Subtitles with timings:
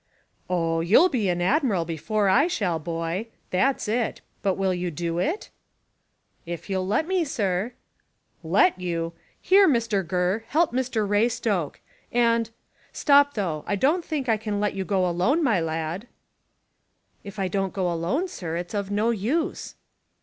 [0.49, 3.27] "Oh, you'll be an admiral before I shall, boy.
[3.51, 5.51] That's it; but will you do it?"
[6.43, 7.73] "If you'll let me, sir."
[8.43, 9.13] "Let you?
[9.39, 12.49] Here, Mr Gurr, help Mr Raystoke, and
[12.91, 16.07] stop though; I don't think I can let you go alone, my lad."
[17.23, 19.75] "If I don't go alone, sir, it's of no use."